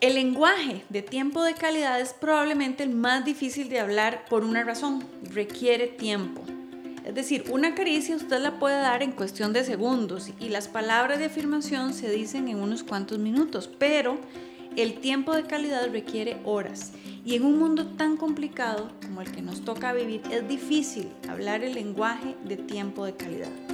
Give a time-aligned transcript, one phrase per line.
[0.00, 4.62] El lenguaje de tiempo de calidad es probablemente el más difícil de hablar por una
[4.62, 5.02] razón,
[5.32, 6.42] requiere tiempo.
[7.04, 11.18] Es decir, una caricia usted la puede dar en cuestión de segundos y las palabras
[11.18, 14.18] de afirmación se dicen en unos cuantos minutos, pero
[14.76, 16.92] el tiempo de calidad requiere horas.
[17.24, 21.64] Y en un mundo tan complicado como el que nos toca vivir, es difícil hablar
[21.64, 23.67] el lenguaje de tiempo de calidad.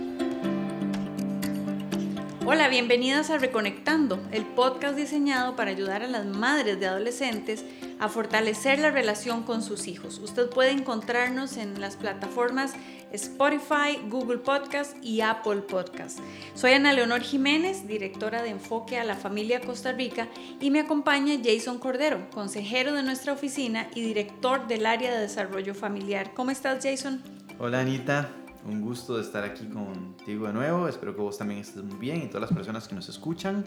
[2.47, 7.65] Hola, bienvenidas a Reconectando, el podcast diseñado para ayudar a las madres de adolescentes
[7.99, 10.19] a fortalecer la relación con sus hijos.
[10.19, 12.75] Usted puede encontrarnos en las plataformas
[13.13, 16.19] Spotify, Google Podcast y Apple Podcast.
[16.55, 20.29] Soy Ana Leonor Jiménez, directora de Enfoque a la Familia Costa Rica,
[20.61, 25.75] y me acompaña Jason Cordero, consejero de nuestra oficina y director del área de desarrollo
[25.75, 26.35] familiar.
[26.35, 27.23] ¿Cómo estás, Jason?
[27.59, 28.44] Hola, Anita.
[28.67, 30.89] Un gusto de estar aquí contigo de nuevo.
[30.89, 33.67] Espero que vos también estés muy bien y todas las personas que nos escuchan.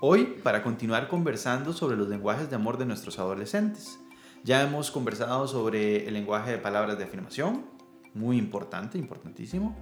[0.00, 3.98] Hoy para continuar conversando sobre los lenguajes de amor de nuestros adolescentes.
[4.42, 7.64] Ya hemos conversado sobre el lenguaje de palabras de afirmación,
[8.12, 9.74] muy importante, importantísimo.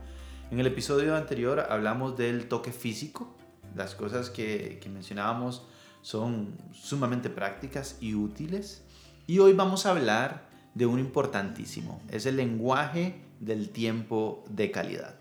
[0.52, 3.34] En el episodio anterior hablamos del toque físico.
[3.74, 5.66] Las cosas que, que mencionábamos
[6.02, 8.84] son sumamente prácticas y útiles.
[9.26, 15.16] Y hoy vamos a hablar de uno importantísimo, es el lenguaje del tiempo de calidad.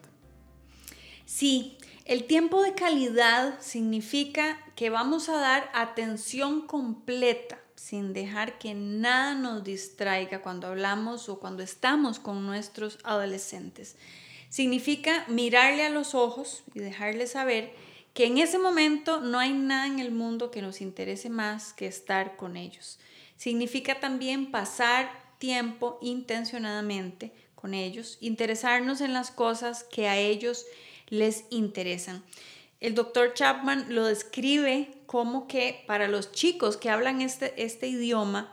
[1.25, 8.75] Sí, el tiempo de calidad significa que vamos a dar atención completa sin dejar que
[8.75, 13.95] nada nos distraiga cuando hablamos o cuando estamos con nuestros adolescentes.
[14.49, 17.73] Significa mirarle a los ojos y dejarle saber
[18.13, 21.87] que en ese momento no hay nada en el mundo que nos interese más que
[21.87, 22.99] estar con ellos.
[23.35, 30.65] Significa también pasar tiempo intencionadamente con ellos, interesarnos en las cosas que a ellos
[31.07, 32.23] les interesan.
[32.79, 38.51] El doctor Chapman lo describe como que para los chicos que hablan este, este idioma,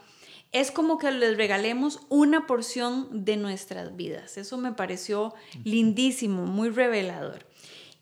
[0.52, 4.38] es como que les regalemos una porción de nuestras vidas.
[4.38, 7.46] Eso me pareció lindísimo, muy revelador.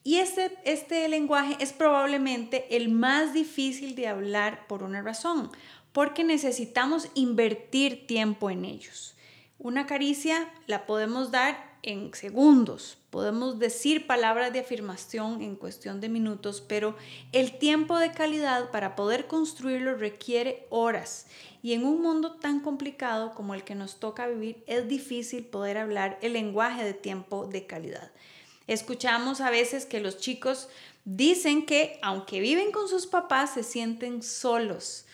[0.05, 5.51] Y este, este lenguaje es probablemente el más difícil de hablar por una razón,
[5.93, 9.16] porque necesitamos invertir tiempo en ellos.
[9.59, 16.11] Una caricia la podemos dar en segundos, podemos decir palabras de afirmación en cuestión de
[16.11, 16.95] minutos, pero
[17.33, 21.27] el tiempo de calidad para poder construirlo requiere horas.
[21.63, 25.79] Y en un mundo tan complicado como el que nos toca vivir, es difícil poder
[25.79, 28.11] hablar el lenguaje de tiempo de calidad.
[28.67, 30.69] Escuchamos a veces que los chicos
[31.07, 35.07] dicen que aunque viven con sus papás, se sienten solos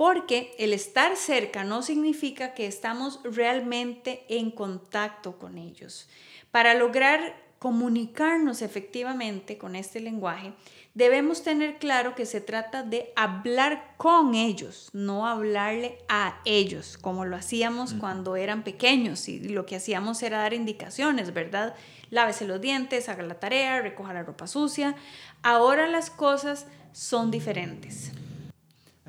[0.00, 6.08] porque el estar cerca no significa que estamos realmente en contacto con ellos.
[6.50, 10.54] Para lograr comunicarnos efectivamente con este lenguaje,
[10.94, 17.26] debemos tener claro que se trata de hablar con ellos, no hablarle a ellos, como
[17.26, 21.74] lo hacíamos cuando eran pequeños y lo que hacíamos era dar indicaciones, ¿verdad?
[22.08, 24.96] Lávese los dientes, haga la tarea, recoja la ropa sucia.
[25.42, 28.12] Ahora las cosas son diferentes.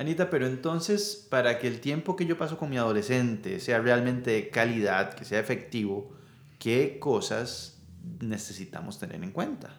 [0.02, 4.32] Anita, pero entonces, para que el tiempo que yo paso con mi adolescente sea realmente
[4.32, 6.12] de calidad, que sea efectivo,
[6.58, 7.80] ¿qué cosas
[8.20, 9.76] necesitamos tener en cuenta?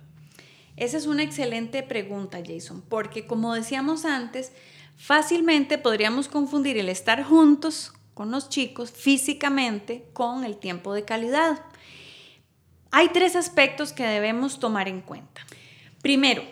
[0.76, 4.52] Esa es una excelente pregunta, Jason, porque como decíamos antes,
[4.96, 11.64] fácilmente podríamos confundir el estar juntos con los chicos físicamente con el tiempo de calidad.
[12.90, 15.44] Hay tres aspectos que debemos tomar en cuenta.
[16.00, 16.42] Primero,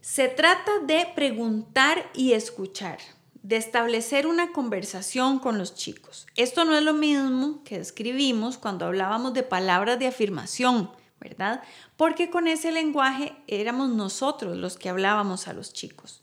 [0.00, 2.98] se trata de preguntar y escuchar,
[3.42, 6.26] de establecer una conversación con los chicos.
[6.36, 10.90] Esto no es lo mismo que escribimos cuando hablábamos de palabras de afirmación,
[11.20, 11.62] ¿verdad?
[11.96, 16.22] Porque con ese lenguaje éramos nosotros los que hablábamos a los chicos.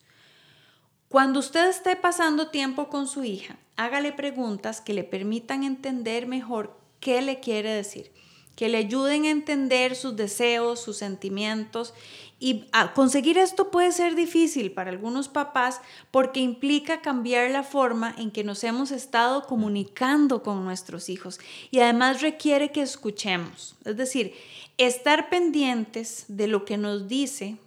[1.10, 6.78] Cuando usted esté pasando tiempo con su hija, hágale preguntas que le permitan entender mejor
[7.00, 8.12] qué le quiere decir
[8.58, 11.94] que le ayuden a entender sus deseos, sus sentimientos.
[12.40, 15.82] Y conseguir esto puede ser difícil para algunos papás
[16.12, 21.40] porque implica cambiar la forma en que nos hemos estado comunicando con nuestros hijos
[21.72, 24.36] y además requiere que escuchemos, es decir,
[24.78, 27.58] estar pendientes de lo que nos dice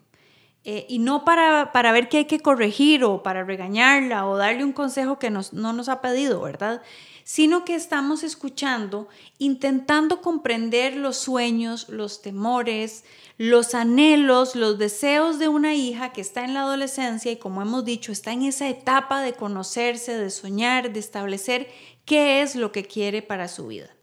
[0.64, 4.62] eh, y no para, para, ver qué hay que corregir o para regañarla o darle
[4.62, 6.82] un consejo que no nos ha pedido, ¿verdad?
[7.32, 9.06] Sino que estamos escuchando,
[9.38, 13.04] intentando comprender los sueños, los temores,
[13.38, 17.84] los anhelos, los deseos de una hija que está en la adolescencia y como hemos
[17.84, 21.68] dicho, está en esa etapa de conocerse, de soñar, de establecer
[22.04, 23.94] qué es lo que quiere para su vida.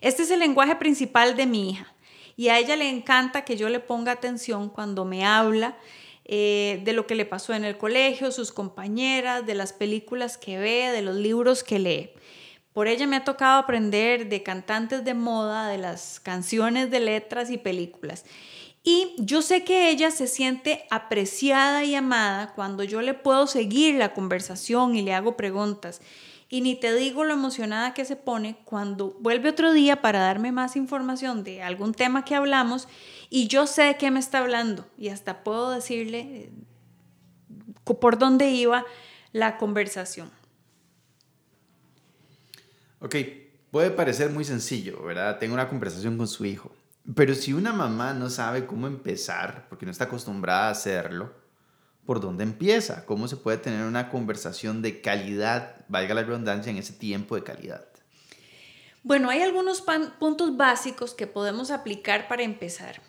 [0.00, 1.94] Este es el lenguaje principal de mi hija
[2.36, 5.78] y a ella le encanta que yo le ponga atención cuando me habla
[6.24, 10.58] eh, de lo que le pasó en el colegio, sus compañeras, de las películas que
[10.58, 12.10] ve, de los libros que lee.
[12.72, 17.50] Por ella me ha tocado aprender de cantantes de moda, de las canciones de letras
[17.50, 18.24] y películas.
[18.82, 23.94] Y yo sé que ella se siente apreciada y amada cuando yo le puedo seguir
[23.94, 26.00] la conversación y le hago preguntas.
[26.48, 30.52] Y ni te digo lo emocionada que se pone cuando vuelve otro día para darme
[30.52, 32.88] más información de algún tema que hablamos
[33.30, 36.52] y yo sé de qué me está hablando y hasta puedo decirle eh,
[37.84, 38.84] por dónde iba
[39.32, 40.30] la conversación.
[43.02, 43.16] Ok,
[43.72, 45.40] puede parecer muy sencillo, ¿verdad?
[45.40, 46.72] Tengo una conversación con su hijo.
[47.16, 51.32] Pero si una mamá no sabe cómo empezar, porque no está acostumbrada a hacerlo,
[52.06, 53.04] ¿por dónde empieza?
[53.04, 57.42] ¿Cómo se puede tener una conversación de calidad, valga la redundancia, en ese tiempo de
[57.42, 57.84] calidad?
[59.02, 59.82] Bueno, hay algunos
[60.20, 63.02] puntos básicos que podemos aplicar para empezar.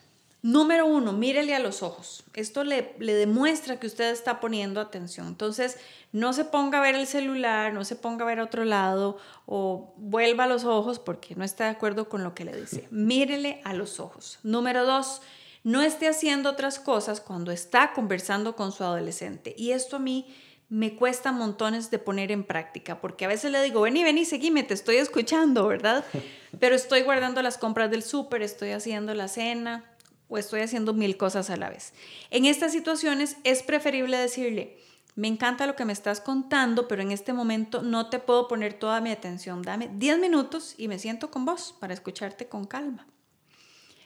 [0.43, 2.25] Número uno, mírele a los ojos.
[2.33, 5.27] Esto le, le, demuestra que usted está poniendo atención.
[5.27, 5.77] Entonces,
[6.11, 9.17] no se ponga a ver el celular, no se ponga a ver a otro lado
[9.45, 12.87] o vuelva a los ojos porque no está de acuerdo con lo que le dice.
[12.91, 14.39] Mírele a los ojos.
[14.43, 15.21] Número dos,
[15.63, 19.55] no esté haciendo otras cosas cuando está conversando con su adolescente.
[19.57, 20.27] Y esto a mí
[20.67, 24.63] me cuesta montones de poner en práctica, porque a veces le digo, vení, vení, seguime,
[24.63, 26.03] te estoy escuchando, ¿verdad?
[26.59, 29.92] Pero estoy guardando las compras del súper, estoy haciendo la cena
[30.29, 31.93] o estoy haciendo mil cosas a la vez.
[32.31, 34.77] En estas situaciones es preferible decirle,
[35.15, 38.73] me encanta lo que me estás contando, pero en este momento no te puedo poner
[38.73, 39.61] toda mi atención.
[39.61, 43.05] Dame 10 minutos y me siento con vos para escucharte con calma.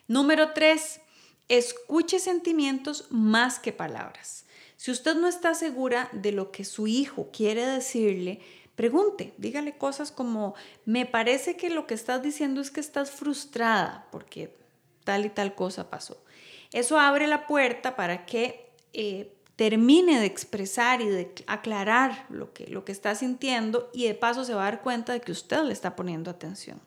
[0.07, 1.01] Número 3.
[1.47, 4.45] Escuche sentimientos más que palabras.
[4.75, 8.41] Si usted no está segura de lo que su hijo quiere decirle,
[8.75, 10.55] pregunte, dígale cosas como,
[10.85, 14.55] me parece que lo que estás diciendo es que estás frustrada porque
[15.07, 16.21] tal y tal cosa pasó.
[16.73, 22.67] Eso abre la puerta para que eh, termine de expresar y de aclarar lo que,
[22.67, 25.63] lo que está sintiendo y de paso se va a dar cuenta de que usted
[25.63, 26.81] le está poniendo atención.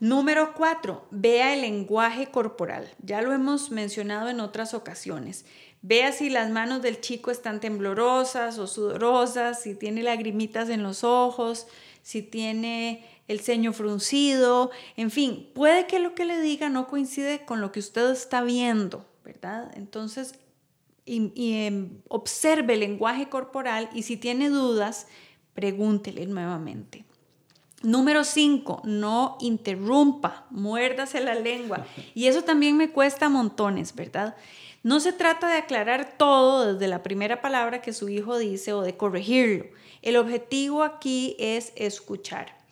[0.00, 2.90] Número cuatro, vea el lenguaje corporal.
[3.02, 5.44] Ya lo hemos mencionado en otras ocasiones.
[5.82, 11.04] Vea si las manos del chico están temblorosas o sudorosas, si tiene lagrimitas en los
[11.04, 11.66] ojos,
[12.02, 17.44] si tiene el ceño fruncido, en fin, puede que lo que le diga no coincide
[17.44, 19.70] con lo que usted está viendo, ¿verdad?
[19.76, 20.34] Entonces,
[21.06, 21.32] y,
[21.66, 25.06] em, observe el lenguaje corporal y si tiene dudas,
[25.54, 27.04] pregúntele nuevamente.
[27.82, 31.86] Número 5, no interrumpa, muérdase la lengua.
[32.14, 34.36] Y eso también me cuesta montones, ¿verdad?
[34.82, 38.82] No se trata de aclarar todo desde la primera palabra que su hijo dice o
[38.82, 39.66] de corregirlo.
[40.02, 42.63] El objetivo aquí es escuchar.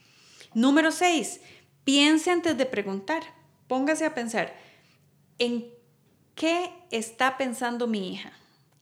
[0.54, 1.40] Número 6,
[1.84, 3.22] piense antes de preguntar.
[3.68, 4.54] Póngase a pensar,
[5.38, 5.72] ¿en
[6.34, 8.32] qué está pensando mi hija?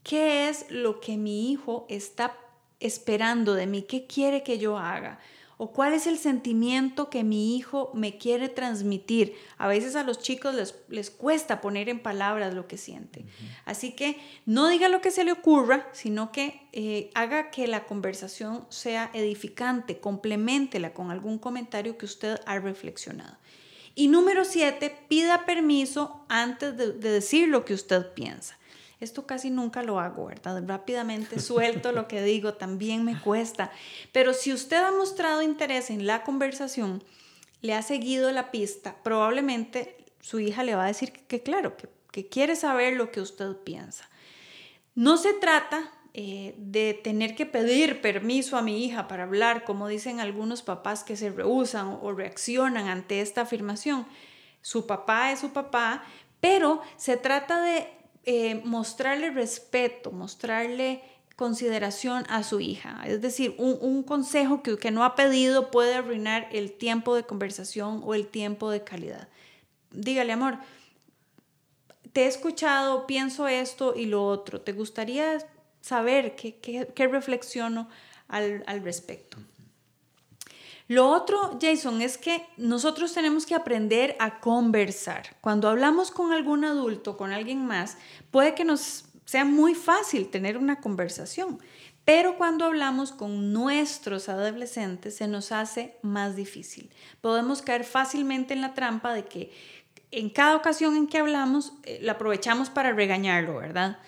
[0.03, 2.37] ¿Qué es lo que mi hijo está
[2.81, 3.83] esperando de mí?
[3.83, 5.21] ¿Qué quiere que yo haga?
[5.63, 9.35] O cuál es el sentimiento que mi hijo me quiere transmitir.
[9.59, 13.27] A veces a los chicos les, les cuesta poner en palabras lo que siente.
[13.67, 14.17] Así que
[14.47, 19.11] no diga lo que se le ocurra, sino que eh, haga que la conversación sea
[19.13, 23.37] edificante, complementela con algún comentario que usted ha reflexionado.
[23.95, 28.57] Y número siete, pida permiso antes de decir lo que usted piensa.
[29.01, 30.63] Esto casi nunca lo hago, ¿verdad?
[30.67, 33.73] Rápidamente suelto lo que digo, también me cuesta.
[34.13, 37.03] Pero si usted ha mostrado interés en la conversación,
[37.63, 41.77] le ha seguido la pista, probablemente su hija le va a decir que, claro,
[42.13, 44.09] que, quiere saber lo que usted piensa.
[44.95, 49.89] No se trata eh, de tener que pedir permiso a mi hija para hablar, como
[49.89, 54.07] dicen algunos papás que se rehusan o reaccionan ante esta afirmación.
[54.61, 56.05] Su papá es su papá,
[56.41, 57.89] pero se trata de
[58.25, 61.03] eh, mostrarle respeto, mostrarle
[61.37, 63.03] consideración a su hija.
[63.07, 68.03] Es decir, un, consejo que, que, no ha pedido puede arruinar el tiempo de conversación
[68.05, 69.29] o el tiempo de calidad.
[69.91, 70.59] Dígale, amor,
[72.13, 74.61] te he escuchado, pienso esto y lo otro.
[74.61, 75.39] ¿Te gustaría
[75.81, 76.57] saber qué,
[76.95, 77.89] qué, reflexiono
[78.29, 79.39] al, al respecto?
[80.91, 85.37] Lo otro, Jason, es que nosotros tenemos que aprender a conversar.
[85.41, 87.97] Cuando hablamos con algún adulto, con alguien más,
[88.33, 91.61] puede que nos sea muy fácil tener una conversación,
[92.05, 96.91] pero cuando hablamos con nuestros adolescentes se nos hace más difícil.
[97.21, 99.53] Podemos caer fácilmente en la trampa de que
[100.11, 103.99] en cada ocasión en que hablamos, eh, la aprovechamos para regañarlo, ¿verdad?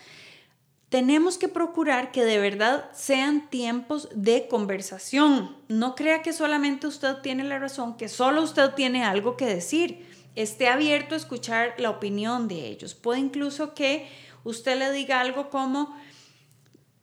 [0.93, 5.57] Tenemos que procurar que de verdad sean tiempos de conversación.
[5.69, 10.07] No crea que solamente usted tiene la razón, que solo usted tiene algo que decir.
[10.35, 12.95] Esté abierto a escuchar la opinión de ellos.
[12.95, 14.07] Puede incluso que
[14.45, 15.99] usted le diga algo como,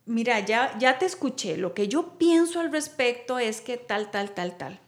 [0.06, 4.36] mira, ya, ya te escuché, lo que yo pienso al respecto es que tal, tal,
[4.36, 4.80] tal, tal.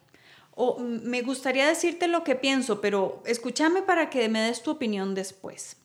[0.53, 5.15] O me gustaría decirte lo que pienso, pero escúchame para que me des tu opinión
[5.15, 5.77] después.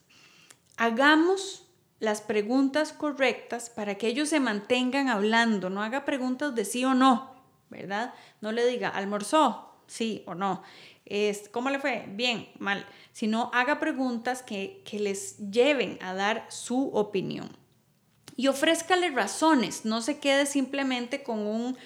[0.76, 1.65] Hagamos
[1.98, 6.94] las preguntas correctas para que ellos se mantengan hablando, no haga preguntas de sí o
[6.94, 7.34] no,
[7.70, 8.14] ¿verdad?
[8.40, 10.62] No le diga, almorzó, sí o no.
[11.04, 12.04] Es, ¿Cómo le fue?
[12.08, 12.84] Bien, mal.
[13.12, 17.48] Sino haga preguntas que, que les lleven a dar su opinión
[18.36, 21.76] y ofrézcale razones, no se quede simplemente con un,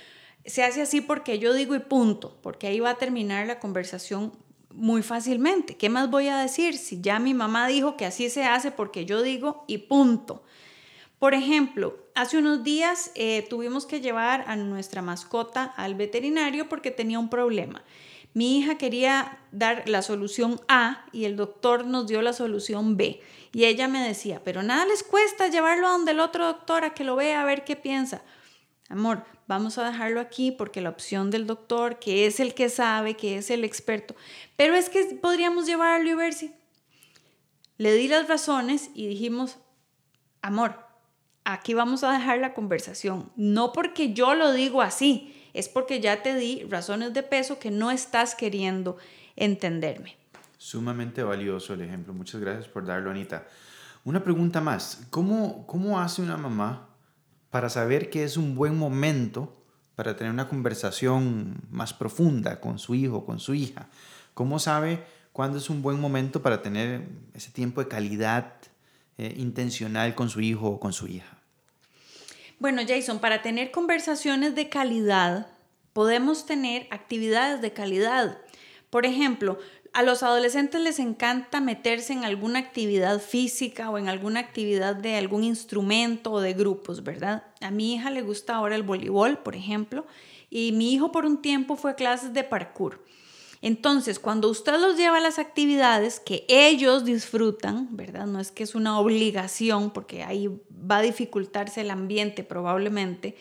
[0.44, 4.32] se hace así porque yo digo y punto, porque ahí va a terminar la conversación
[4.72, 5.76] muy fácilmente.
[5.76, 9.04] ¿Qué más voy a decir si ya mi mamá dijo que así se hace porque
[9.04, 10.42] yo digo y punto?
[11.18, 16.90] Por ejemplo, hace unos días eh, tuvimos que llevar a nuestra mascota al veterinario porque
[16.90, 17.84] tenía un problema.
[18.32, 23.20] Mi hija quería dar la solución A y el doctor nos dio la solución B.
[23.52, 26.94] Y ella me decía, pero nada les cuesta llevarlo a donde el otro doctor a
[26.94, 28.22] que lo vea a ver qué piensa.
[28.90, 33.16] Amor, vamos a dejarlo aquí porque la opción del doctor, que es el que sabe,
[33.16, 34.16] que es el experto,
[34.56, 36.52] pero es que podríamos llevarlo y ver si...
[37.78, 39.58] Le di las razones y dijimos,
[40.42, 40.74] amor,
[41.44, 46.22] aquí vamos a dejar la conversación, no porque yo lo digo así, es porque ya
[46.22, 48.98] te di razones de peso que no estás queriendo
[49.36, 50.16] entenderme.
[50.58, 52.12] Sumamente valioso el ejemplo.
[52.12, 53.46] Muchas gracias por darlo, Anita.
[54.04, 55.06] Una pregunta más.
[55.08, 56.89] ¿Cómo, cómo hace una mamá
[57.50, 59.56] para saber que es un buen momento
[59.94, 63.88] para tener una conversación más profunda con su hijo, con su hija?
[64.34, 68.54] ¿Cómo sabe cuándo es un buen momento para tener ese tiempo de calidad
[69.18, 71.38] eh, intencional con su hijo o con su hija?
[72.58, 75.48] Bueno, Jason, para tener conversaciones de calidad,
[75.92, 78.38] podemos tener actividades de calidad.
[78.90, 79.58] Por ejemplo,
[79.92, 85.16] a los adolescentes les encanta meterse en alguna actividad física o en alguna actividad de
[85.16, 87.44] algún instrumento o de grupos, ¿verdad?
[87.60, 90.06] A mi hija le gusta ahora el voleibol, por ejemplo,
[90.48, 93.04] y mi hijo por un tiempo fue a clases de parkour.
[93.62, 98.26] Entonces, cuando usted los lleva a las actividades que ellos disfrutan, ¿verdad?
[98.26, 103.36] No es que es una obligación, porque ahí va a dificultarse el ambiente probablemente.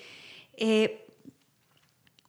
[0.57, 1.08] Eh,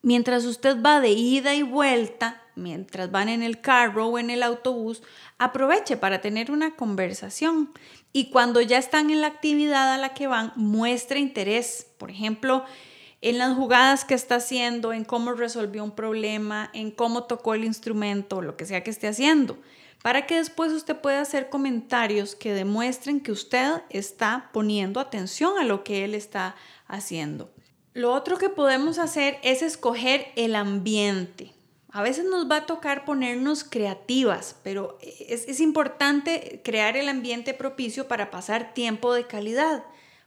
[0.03, 4.43] mientras usted va de ida y vuelta, mientras van en el carro o en el
[4.43, 5.03] autobús,
[5.39, 7.71] aproveche para tener una conversación.
[8.13, 11.87] Y cuando ya están en la actividad a la que van, muestre interés.
[11.99, 12.65] Por ejemplo,
[13.21, 17.65] en las jugadas que está haciendo, en cómo resolvió un problema, en cómo tocó el
[17.65, 19.59] instrumento, lo que sea que esté haciendo,
[20.03, 25.65] para que después usted pueda hacer comentarios que demuestren que usted está poniendo atención a
[25.65, 27.51] lo que él está haciendo.
[27.93, 31.53] Lo otro que podemos hacer es escoger el ambiente.
[31.91, 37.53] A veces nos va a tocar ponernos creativas, pero es, es importante crear el ambiente
[37.53, 39.83] propicio para pasar tiempo de calidad.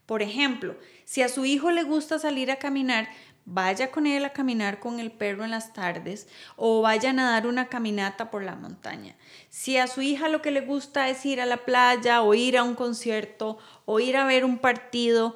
[0.06, 3.08] Por ejemplo, si a su hijo le gusta salir a caminar,
[3.46, 7.48] vaya con él a caminar con el perro en las tardes o vayan a dar
[7.48, 9.16] una caminata por la montaña.
[9.50, 12.58] Si a su hija lo que le gusta es ir a la playa o ir
[12.58, 15.36] a un concierto o ir a ver un partido,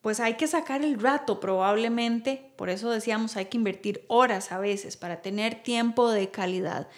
[0.00, 2.52] pues hay que sacar el rato probablemente.
[2.56, 6.88] Por eso decíamos, hay que invertir horas a veces para tener tiempo de calidad.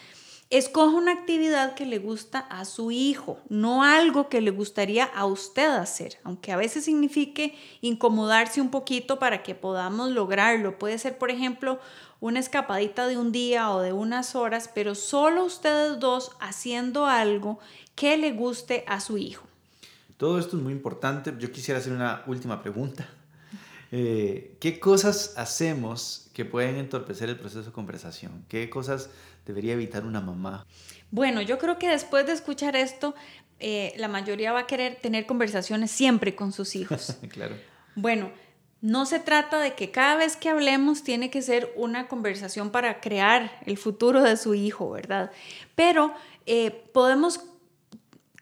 [0.51, 5.25] Escoja una actividad que le gusta a su hijo, no algo que le gustaría a
[5.25, 10.77] usted hacer, aunque a veces signifique incomodarse un poquito para que podamos lograrlo.
[10.77, 11.79] Puede ser, por ejemplo,
[12.19, 17.61] una escapadita de un día o de unas horas, pero solo ustedes dos haciendo algo
[17.95, 19.50] que le guste a su hijo.
[20.21, 21.33] Todo esto es muy importante.
[21.39, 23.09] Yo quisiera hacer una última pregunta.
[23.93, 28.45] Eh, ¿Qué cosas hacemos que pueden entorpecer el proceso de conversación?
[28.49, 29.11] ¿Qué cosas
[29.45, 30.65] debería evitar una mamá?
[31.11, 33.17] Bueno, yo creo que después de escuchar esto,
[33.59, 37.17] eh, la mayoría va a querer tener conversaciones siempre con sus hijos.
[37.31, 37.57] claro.
[37.97, 38.31] Bueno,
[38.81, 43.01] no se trata de que cada vez que hablemos tiene que ser una conversación para
[43.01, 45.33] crear el futuro de su hijo, ¿verdad?
[45.75, 46.15] Pero
[46.47, 47.41] eh, podemos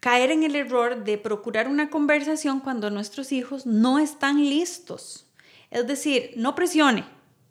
[0.00, 5.26] caer en el error de procurar una conversación cuando nuestros hijos no están listos.
[5.70, 7.04] Es decir, no presione.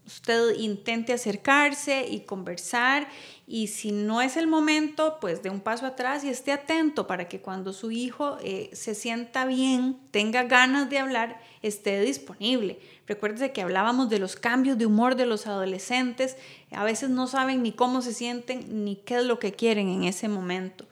[0.06, 3.10] Usted intente acercarse y conversar
[3.46, 7.28] y si no es el momento, pues de un paso atrás y esté atento para
[7.28, 12.80] que cuando su hijo eh, se sienta bien, tenga ganas de hablar, esté disponible.
[13.06, 16.38] Recuérdese que hablábamos de los cambios de humor de los adolescentes.
[16.72, 20.06] A veces no saben ni cómo se sienten ni qué es lo que quieren en
[20.06, 20.86] ese momento.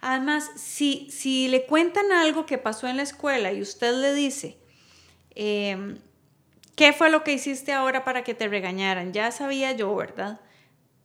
[0.00, 4.58] Además, si, si le cuentan algo que pasó en la escuela y usted le dice,
[5.34, 5.98] em,
[6.76, 9.14] ¿Qué fue lo que hiciste ahora para que te regañaran?
[9.14, 10.40] Ya sabía yo, ¿verdad?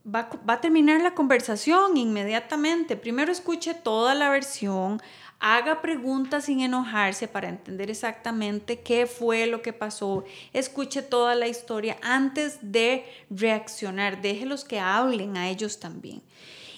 [0.05, 2.95] va, va a terminar la conversación inmediatamente.
[2.95, 5.01] Primero escuche toda la versión,
[5.39, 11.48] haga preguntas sin enojarse para entender exactamente qué fue lo que pasó, escuche toda la
[11.48, 16.21] historia antes de reaccionar, déjelos que hablen a ellos también.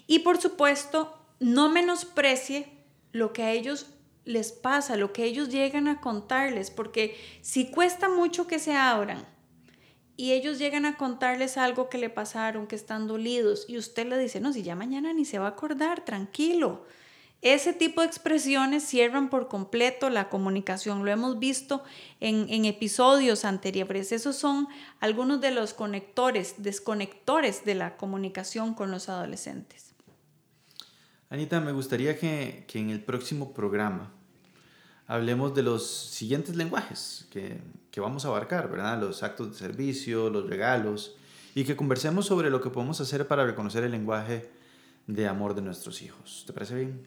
[0.08, 2.67] Y por supuesto, no menosprecie
[3.12, 3.88] lo que a ellos
[4.25, 9.25] les pasa, lo que ellos llegan a contarles, porque si cuesta mucho que se abran
[10.15, 14.17] y ellos llegan a contarles algo que le pasaron, que están dolidos, y usted le
[14.17, 16.85] dice, no, si ya mañana ni se va a acordar, tranquilo
[17.43, 21.03] ese tipo de expresiones cierran por completo la comunicación.
[21.03, 21.83] Lo hemos visto
[22.21, 24.13] en, episodios anteriores.
[24.13, 24.69] Esos son
[25.01, 29.92] algunos de los conectores, desconectores de la comunicación con los adolescentes.
[31.34, 34.12] Anita, me gustaría que, en el próximo programa
[35.08, 37.60] hablemos de los siguientes lenguajes que,
[37.90, 39.02] que, vamos a abarcar, ¿verdad?
[39.02, 41.16] Los actos de servicio, los regalos,
[41.56, 44.48] y que conversemos sobre lo que podemos hacer para reconocer el lenguaje
[45.08, 46.44] de amor de nuestros hijos.
[46.46, 47.02] ¿Te parece bien?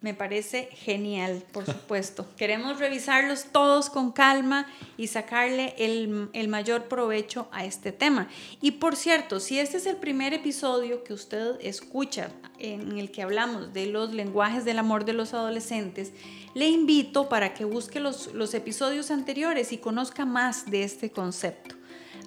[0.00, 2.24] Me parece genial, por supuesto.
[2.36, 8.28] Queremos revisarlos todos con calma y sacarle el, mayor provecho a este tema.
[8.60, 13.22] Y por cierto, si este es el primer episodio que usted escucha en el que
[13.22, 16.12] hablamos de los lenguajes del amor de los adolescentes,
[16.54, 21.77] le invito para que busque los episodios anteriores y conozca más de este concepto.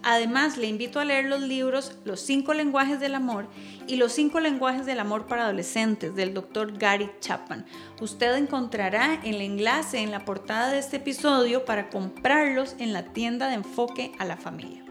[0.04, 3.48] Además, le invito a leer los libros Los cinco lenguajes del amor
[3.88, 7.66] y Los cinco lenguajes del amor para adolescentes del doctor Gary Chapman.
[8.00, 13.48] Usted encontrará el enlace en la portada de este episodio para comprarlos en la tienda
[13.48, 14.84] de enfoque a la familia.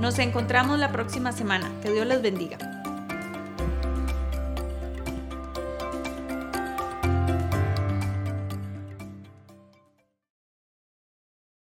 [0.01, 1.71] Nos encontramos la próxima semana.
[1.83, 2.84] Que Dios les bendiga.